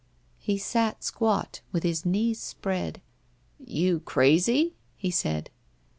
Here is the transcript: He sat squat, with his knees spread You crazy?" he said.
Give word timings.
He 0.39 0.57
sat 0.57 1.03
squat, 1.03 1.61
with 1.71 1.83
his 1.83 2.07
knees 2.07 2.41
spread 2.41 3.03
You 3.59 3.99
crazy?" 3.99 4.73
he 4.97 5.11
said. 5.11 5.51